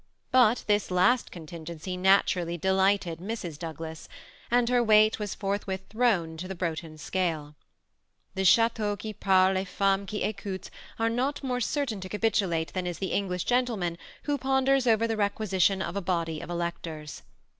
But 0.31 0.63
this 0.65 0.89
last 0.89 1.29
contingency 1.31 1.95
nat 1.95 2.25
urally 2.25 2.59
delighted 2.59 3.19
Mrs. 3.19 3.59
Douglas, 3.59 4.09
and 4.49 4.67
her 4.67 4.81
weight 4.83 5.19
was 5.19 5.35
forthwith 5.35 5.83
thrown 5.89 6.31
into 6.31 6.47
the 6.47 6.55
Broughton 6.55 6.97
scale. 6.97 7.53
The 8.33 8.43
*< 8.43 8.43
chateau 8.53 8.97
qui 8.97 9.13
parte 9.13 9.55
el 9.57 9.65
femme 9.65 10.07
qui 10.07 10.21
iamte" 10.21 10.71
are 10.97 11.07
not 11.11 11.43
more 11.43 11.59
certain 11.61 11.99
to 12.01 12.09
capitulate 12.09 12.73
than 12.73 12.87
is 12.87 12.97
the 12.97 13.11
English 13.13 13.43
gentleman 13.43 13.99
who 14.23 14.39
ponders 14.39 14.87
over 14.87 15.05
the 15.07 15.17
requisition 15.17 15.83
of 15.83 15.95
a 15.95 16.01
body 16.01 16.39
of 16.41 16.49
elec 16.49 16.81
tors. 16.81 17.21